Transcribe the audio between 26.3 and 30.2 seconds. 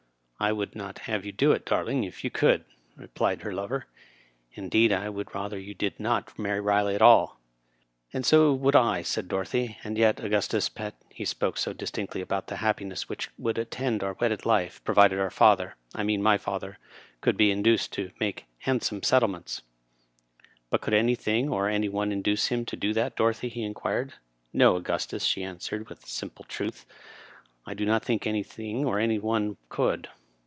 truth, "I do not think anything or any one could."